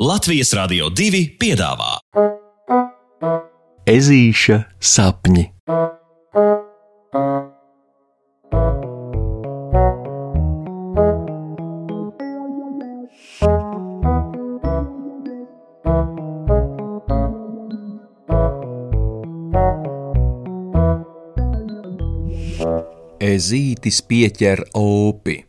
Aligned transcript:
Latvijas 0.00 0.54
Rādio 0.56 0.86
2 0.96 1.18
piedāvā 1.36 1.98
Ezīša 3.84 4.56
sapņi. 4.80 5.42
Ezītis 23.20 24.00
pieķer 24.08 24.64
opi. 24.80 25.42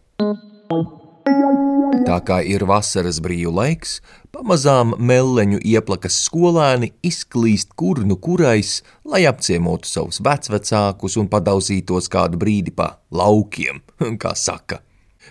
Tā 2.11 2.17
kā 2.27 2.41
ir 2.43 2.65
vasaras 2.67 3.21
brīvu 3.23 3.53
laiks, 3.55 3.91
pamazām 4.35 4.89
melleņu 4.99 5.61
ieplakas 5.63 6.17
skolēni 6.25 6.89
izklīst 7.07 7.69
kur 7.79 8.01
nu 8.03 8.17
kurais, 8.19 8.81
lai 9.07 9.21
apciemotu 9.29 9.87
savus 9.87 10.19
vecvecākus 10.19 11.15
un 11.21 11.29
padauzītos 11.31 12.11
kādu 12.11 12.41
brīdi 12.41 12.73
pa 12.75 12.97
laukiem, 13.15 13.79
kā 14.23 14.33
saka. 14.35 14.81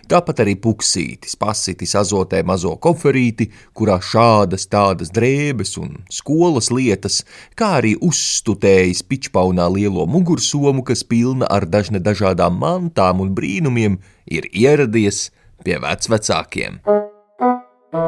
Tāpat 0.08 0.40
arī 0.46 0.54
puksītis, 0.56 1.36
pasitis 1.36 1.92
azotē 2.00 2.40
mazo 2.48 2.72
koferīti, 2.80 3.50
kurā 3.76 3.98
šādas 4.00 4.64
tādas 4.72 5.12
drēbes 5.12 5.74
un 5.82 5.98
skolas 6.08 6.70
lietas, 6.72 7.18
kā 7.60 7.74
arī 7.82 7.92
uzstutējis 8.08 9.04
pičpaunā 9.10 9.68
lielo 9.74 10.08
mugursomu, 10.08 10.86
kas 10.88 11.04
pilna 11.04 11.50
ar 11.50 11.68
dažne 11.68 12.00
dažādām 12.00 12.56
mantām 12.64 13.20
un 13.20 13.34
brīnumiem, 13.36 14.00
ir 14.32 14.48
ieradies 14.54 15.26
pie 15.64 15.78
vecvecākiem. 15.82 16.80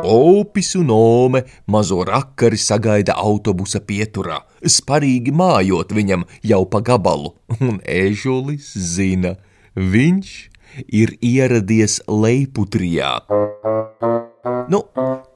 Opis 0.03 0.75
un 0.79 0.91
Ome 0.95 1.43
mazo 1.67 2.03
rakari 2.07 2.59
sagaida 2.59 3.17
autobusa 3.19 3.81
pieturā, 3.83 4.39
sparīgi 4.63 5.35
mājot 5.35 5.95
viņam 5.95 6.27
jau 6.47 6.63
pa 6.71 6.83
gabalu, 6.87 7.35
un 7.59 7.81
ežulis 7.83 8.73
zina, 8.95 9.37
viņš 9.75 10.35
ir 10.87 11.17
ieradies 11.21 12.01
Leiputrijā. 12.09 13.19
Nu, 14.43 14.81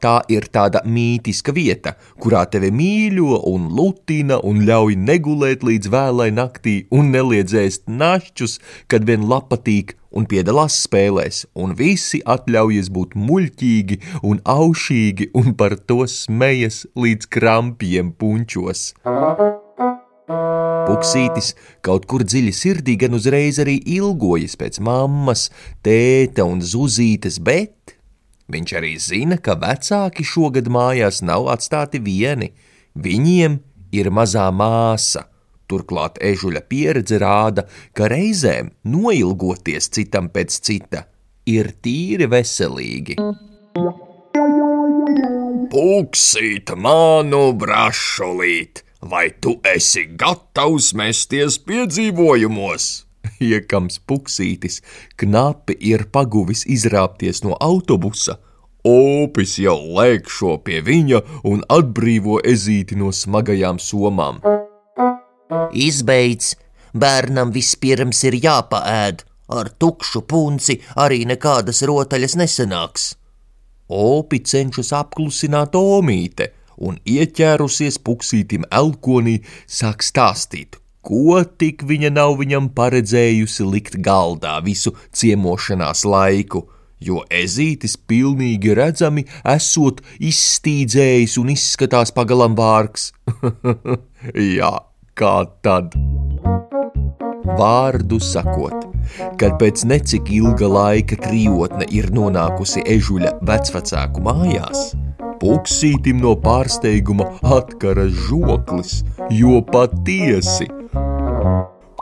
tā 0.03 0.17
ir 0.35 0.49
tāda 0.51 0.81
mītiska 0.83 1.53
vieta, 1.55 1.93
kurā 2.19 2.41
tevi 2.51 2.73
mīļo 2.75 3.39
un 3.47 3.69
lutina 3.71 4.41
un 4.43 4.65
ļauj 4.67 4.97
negulēt 4.99 5.63
līdz 5.67 5.91
vēlai 5.93 6.33
naktī 6.35 6.75
un 6.91 7.13
neliedzēst 7.15 7.87
našķus, 7.87 8.59
kad 8.91 9.07
vien 9.07 9.29
lapatīk 9.31 9.95
un 10.11 10.27
piedalās 10.27 10.81
spēlēs, 10.89 11.45
un 11.55 11.77
visi 11.79 12.19
atļaujas 12.27 12.91
būt 12.91 13.15
muļķīgi 13.15 14.01
un 14.27 14.43
aušīgi 14.43 15.31
un 15.39 15.55
par 15.55 15.79
to 15.87 16.03
smejas 16.11 16.83
līdz 16.99 17.31
krampiem 17.31 18.11
punčos. 18.11 18.89
Puksītis 20.87 21.53
kaut 21.87 22.11
kur 22.11 22.27
dziļi 22.27 22.55
sirdī 22.55 22.97
gan 22.99 23.15
uzreiz 23.15 23.61
arī 23.63 23.79
ilgojas 23.99 24.59
pēc 24.59 24.81
mammas, 24.83 25.47
tēta 25.87 26.43
un 26.47 26.59
zuzītes, 26.59 27.39
bet 27.39 27.96
viņš 28.53 28.75
arī 28.79 28.93
zina, 29.03 29.39
ka 29.39 29.57
vecāki 29.61 30.27
šogad 30.27 30.69
mājās 30.73 31.23
nav 31.27 31.49
atstāti 31.53 32.01
vieni. 32.03 32.53
Viņiem 32.95 33.59
ir 33.97 34.11
mazā 34.11 34.49
māsa. 34.55 35.27
Turklāt 35.67 36.21
ežuļa 36.23 36.63
pieredze 36.71 37.19
rāda, 37.19 37.67
ka 37.93 38.07
reizēm 38.13 38.71
noilgoties 38.87 39.91
citam 39.91 40.31
pēc 40.31 40.61
cita 40.63 41.07
ir 41.47 41.73
tīri 41.83 42.29
veselīgi. 42.31 43.19
Puksīt, 45.73 46.75
manu 46.79 47.51
brašolīt! 47.59 48.85
Vai 49.07 49.29
tu 49.41 49.59
esi 49.63 50.07
gatavs 50.19 50.95
mesties 50.97 51.59
piedzīvojumos? 51.63 53.06
Iekams 53.41 54.01
puksītis 54.09 54.81
knapi 55.21 55.77
ir 55.81 56.07
paguvis 56.13 56.65
izrāpties 56.67 57.43
no 57.45 57.57
autobusa. 57.61 58.39
Opis 58.87 59.57
jau 59.59 59.77
lēkšo 59.99 60.61
pie 60.67 60.81
viņa 60.87 61.21
un 61.51 61.65
atbrīvo 61.77 62.39
ezīti 62.47 62.97
no 63.01 63.11
smagajām 63.11 63.81
somām. 63.83 64.39
Izbeidz, 65.75 66.55
bērnam 66.95 67.51
vispirms 67.55 68.23
ir 68.29 68.39
jāpaēd, 68.45 69.25
ar 69.59 69.71
tukšu 69.83 70.23
punci 70.31 70.79
arī 71.03 71.25
nekādas 71.27 71.83
rotaļas 71.87 72.37
nesenāks. 72.39 73.11
Opi 73.87 74.41
cenšas 74.43 74.93
apklusināt 74.99 75.77
Omīte, 75.79 76.51
un 76.79 76.99
ieķērusies 77.07 78.01
puksītim 78.07 78.67
elkonī, 78.71 79.39
sāk 79.67 80.03
stāstīt, 80.07 80.81
ko 81.07 81.43
tik 81.61 81.85
viņa 81.87 82.11
nav 82.17 82.35
viņam 82.41 82.71
paredzējusi 82.75 83.67
likt 83.71 83.99
galdā 84.03 84.57
visu 84.67 84.93
ciemošanās 85.15 86.03
laiku, 86.09 86.65
jo 86.99 87.23
ezītis 87.31 87.95
pilnīgi 88.11 88.75
redzami 88.75 89.27
esot 89.55 90.03
izstīdzējis 90.31 91.39
un 91.43 91.53
izskatās 91.55 92.15
pagalam 92.17 92.59
vārgs. 92.59 93.13
Jā, 94.59 94.73
kā 95.15 95.37
tad? 95.63 95.95
Vārdu 97.57 98.19
sakot, 98.21 98.89
kad 99.39 99.55
pēc 99.61 99.87
necik 99.87 100.33
ilga 100.35 100.67
laika 100.67 101.19
trijotne 101.23 101.87
ir 101.95 102.11
nonākusi 102.13 102.83
ežuļa 102.97 103.37
vecvecāku 103.47 104.25
mājās, 104.27 104.89
Puksītim 105.37 106.23
no 106.25 106.33
pārsteiguma 106.41 107.27
atkaras 107.59 108.15
žoklis, 108.25 109.03
jo 109.37 109.61
patiesi 109.69 110.65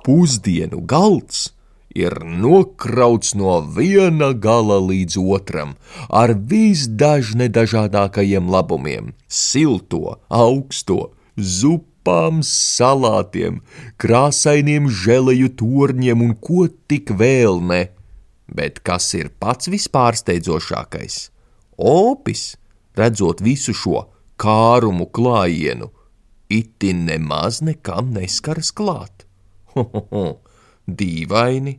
pusdienu 0.05 0.81
galds 0.87 1.51
ir 1.95 2.15
nokrauts 2.27 3.35
no 3.39 3.61
viena 3.77 4.33
gala 4.47 4.81
līdz 4.83 5.19
otram 5.37 5.75
ar 6.11 6.35
visdažne 6.53 7.49
dažādākajiem 7.49 8.51
labumiem- 8.51 9.13
silto, 9.29 10.19
augsto, 10.29 11.13
zupām, 11.37 12.43
salātiem, 12.43 13.61
krāsainiem 13.99 14.91
želeju 14.91 15.55
torņiem 15.61 16.23
un 16.23 16.35
ko 16.35 16.69
tik 16.89 17.11
vēl 17.11 17.63
ne. 17.63 17.89
Bet 18.49 18.83
kas 18.83 19.15
ir 19.15 19.31
pats 19.41 19.69
vispārsteidzošākais? 19.69 21.31
Opis! 21.79 22.57
redzot 22.97 23.43
visu 23.43 23.75
šo 23.75 24.07
kārumu 24.41 25.07
klājienu, 25.15 25.91
itin 26.51 27.05
nemaz 27.09 27.61
nekam 27.63 28.13
neskaras 28.15 28.73
klāt. 28.75 29.24
Ho, 29.75 29.83
ho, 29.91 30.01
ho, 30.11 30.25
dīvaini! 30.87 31.75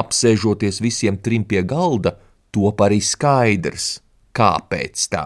Apsēžoties 0.00 0.78
visiem 0.84 1.16
trim 1.18 1.42
pie 1.48 1.64
galda, 1.66 2.12
top 2.54 2.82
arī 2.86 3.00
skaidrs, 3.02 3.86
kāpēc 4.36 5.06
tā. 5.10 5.24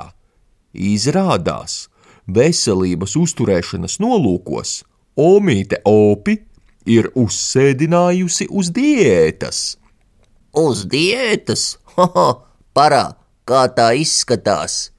Izrādās, 0.73 1.91
veselības 2.31 3.17
uzturēšanas 3.21 3.99
nolūkos 4.01 4.79
Omīte 5.21 5.83
Opi 5.85 6.39
ir 6.89 7.11
uzsēdinājusi 7.19 8.47
uz 8.49 8.71
diētas. 8.73 9.61
Uz 10.57 10.87
diētas? 10.89 11.75
Haha, 11.97 12.29
parā, 12.73 13.05
kā 13.45 13.67
tā 13.77 13.91
izskatās. 13.99 14.90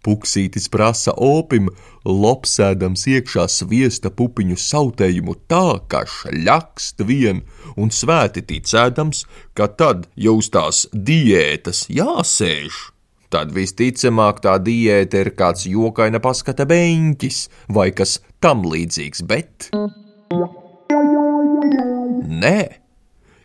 Puksītis 0.00 0.70
prasa 0.72 1.12
opim, 1.12 1.66
lopsēdams 2.08 3.02
iekšā 3.12 3.44
sviesta 3.52 4.08
pupiņu 4.08 4.56
sautējumu 4.56 5.34
tā, 5.50 5.76
ka 5.92 6.06
šļakst 6.08 7.04
vien, 7.04 7.42
un 7.76 7.92
svēti 7.92 8.40
ticēdams, 8.48 9.26
ka 9.52 9.68
tad, 9.68 10.08
ja 10.16 10.32
uz 10.32 10.48
tās 10.54 10.86
diētas 10.94 11.84
jāsēž, 11.92 12.80
tad 13.28 13.52
visticamāk 13.52 14.40
tā 14.46 14.56
diēta 14.64 15.20
ir 15.20 15.34
kāds 15.36 15.68
jokaina 15.68 16.22
paskata 16.24 16.64
beņķis 16.70 17.44
vai 17.76 17.90
kas 17.92 18.18
tam 18.40 18.64
līdzīgs, 18.64 19.26
bet. 19.28 19.68
Nē, 22.40 22.58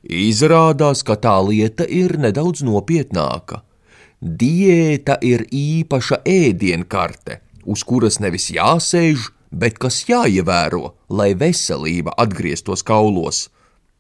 izrādās, 0.08 1.04
ka 1.04 1.20
tā 1.20 1.36
lieta 1.44 1.84
ir 1.84 2.16
nedaudz 2.16 2.64
nopietnāka. 2.64 3.66
Diēta 4.22 5.18
ir 5.22 5.44
īpaša 5.52 6.22
ēdienkarte, 6.26 7.42
uz 7.68 7.84
kuras 7.84 8.20
nevis 8.24 8.48
jāsēž, 8.56 9.30
bet 9.52 9.80
kas 9.80 10.04
jāievēro, 10.08 10.96
lai 11.10 11.34
veselība 11.36 12.16
atgrieztos 12.18 12.84
kaulos. 12.84 13.50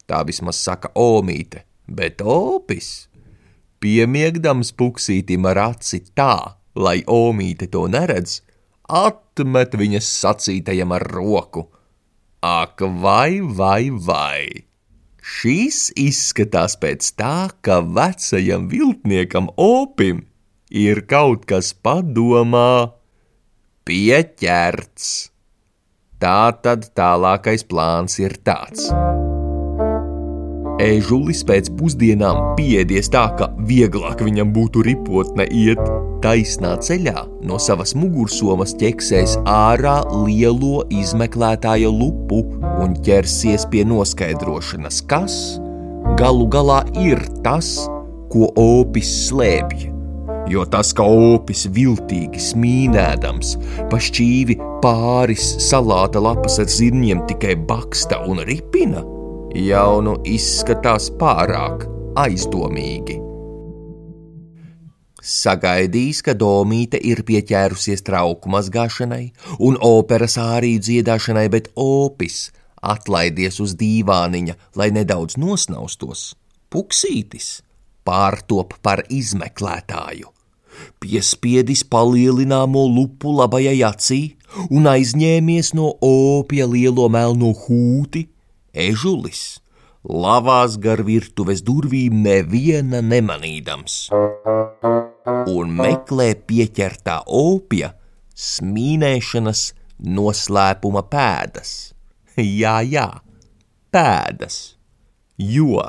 Tā 0.07 0.21
vismaz 0.27 0.61
saka 0.61 0.91
Omīte, 0.95 1.65
bet 1.87 2.21
opis. 2.21 3.07
Piemiegdams 3.79 4.71
puksītim 4.77 5.45
ar 5.51 5.61
aci 5.69 6.01
tā, 6.15 6.55
lai 6.75 7.01
Omīte 7.07 7.67
to 7.71 7.85
neredz, 7.91 8.39
atmet 8.87 9.75
viņas 9.75 10.11
sacītajam 10.21 10.95
ar 10.95 11.05
roku. 11.11 11.67
Ak, 12.45 12.81
vai, 13.01 13.41
vai, 13.41 13.89
vai! 13.89 14.74
Šis 15.25 15.87
izskatās 15.97 16.75
pēc 16.77 17.07
tā, 17.17 17.47
ka 17.65 17.79
vecajam 17.81 18.67
viltniekam 18.69 19.47
opim 19.57 20.19
ir 20.69 21.01
kaut 21.09 21.47
kas 21.49 21.71
padomā, 21.73 22.93
pieķerts. 23.89 25.07
Tā 26.21 26.41
tad 26.61 26.85
tālākais 26.93 27.65
plāns 27.65 28.19
ir 28.21 28.37
tāds. 28.45 28.91
Ežulis 30.85 31.41
pēc 31.47 31.71
pusdienām 31.79 32.53
piedies 32.59 33.09
tā, 33.09 33.25
ka 33.39 33.49
vieglāk 33.65 34.21
viņam 34.27 34.53
būtu 34.53 34.85
ripotne 34.85 35.49
iet 35.49 35.81
taisnā 36.21 36.75
ceļā 36.85 37.25
no 37.49 37.57
savas 37.57 37.95
mugursomas 37.97 38.77
ķeksēs 38.77 39.39
ārā 39.49 40.03
lielo 40.27 40.83
izmeklētāja 40.93 41.89
lupu 41.89 42.43
un 42.83 42.95
ķersies 43.05 43.67
pie 43.71 43.83
noskaidrošanas, 43.87 45.01
kas 45.09 45.35
galu 46.19 46.47
galā 46.51 46.83
ir 46.99 47.21
tas, 47.45 47.87
ko 48.33 48.51
opis 48.59 49.11
slēpj. 49.29 49.91
Jo 50.51 50.61
tas, 50.69 50.91
ka 50.93 51.01
opis 51.09 51.65
viltīgi 51.73 52.41
smīnēdams, 52.51 53.55
pa 53.89 53.97
šķīvi 53.97 54.59
pāris 54.83 55.55
salāta 55.65 56.21
lapas 56.21 56.59
ar 56.61 56.69
zirņiem 56.69 57.25
tikai 57.31 57.57
baksta 57.65 58.21
un 58.29 58.45
ripina– 58.45 59.01
jau 59.55 60.01
nu 60.03 60.15
izskatās 60.27 61.07
pārāk 61.19 61.85
aizdomīgi. 62.19 63.21
Sagaidījis, 65.25 66.19
ka 66.21 66.35
Domīte 66.37 66.99
ir 67.01 67.23
pieķērusies 67.25 68.03
trauku 68.05 68.51
mazgāšanai 68.53 69.23
un 69.65 69.79
operas 69.81 70.35
ārī 70.37 70.75
dziedāšanai, 70.77 71.47
bet 71.49 71.71
opis 71.81 72.51
atlaidies 72.93 73.59
uz 73.63 73.75
dīvāniņa, 73.79 74.55
lai 74.79 74.89
nedaudz 74.95 75.39
nosnaustos. 75.41 76.33
Puksītis 76.71 77.59
pārtop 78.05 78.77
par 78.85 79.03
izmeklētāju, 79.09 80.29
piespiedis 81.01 81.85
palielināmo 81.89 82.85
lupu 82.91 83.33
labajai 83.39 83.79
acī 83.89 84.21
un 84.69 84.89
aizņēmies 84.91 85.73
no 85.77 85.93
opija 86.05 86.67
lielo 86.69 87.07
melno 87.09 87.53
hūti, 87.65 88.27
ežulis 88.73 89.45
lavās 90.05 90.77
gar 90.77 91.01
virtuves 91.05 91.63
durvīm 91.65 92.21
neviena 92.25 93.01
nemanīdams 93.01 93.95
un 95.49 95.73
meklē 95.79 96.29
pieķertā 96.47 97.21
opija 97.25 97.93
smīnēšanas 98.35 99.65
noslēpuma 100.05 101.05
pēdas. 101.09 101.94
Jā, 102.61 102.81
jā, 102.83 103.07
pēdas, 103.95 104.75
jo, 105.39 105.79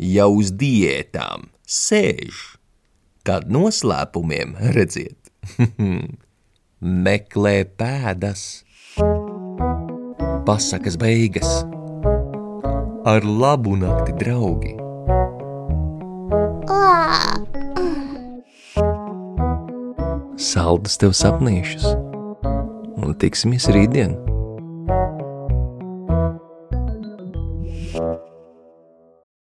ja 0.00 0.28
uz 0.32 0.54
diētām 0.56 1.50
sēž, 1.68 2.38
tad 3.28 3.50
noslēpumiem, 3.52 4.54
redziet, 4.72 5.28
meklē 7.08 7.58
pēdas. 7.76 8.64
Pasakas 10.48 10.96
beigas 10.96 11.60
ar 13.04 13.24
labu 13.24 13.76
nakti, 13.76 14.16
draugi! 14.16 14.72
Saldus 20.40 20.96
tev 21.00 21.12
sapnīšus, 21.20 21.86
un 22.96 23.14
tiksimies 23.20 23.68
rītdien! 23.76 24.29